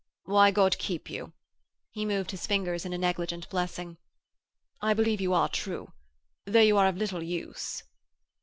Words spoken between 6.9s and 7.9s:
little use.'